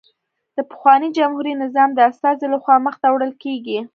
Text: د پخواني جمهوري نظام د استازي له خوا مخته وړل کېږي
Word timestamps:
د 0.55 0.57
پخواني 0.69 1.09
جمهوري 1.17 1.53
نظام 1.63 1.89
د 1.93 1.99
استازي 2.09 2.45
له 2.53 2.57
خوا 2.63 2.75
مخته 2.87 3.07
وړل 3.09 3.33
کېږي 3.43 3.79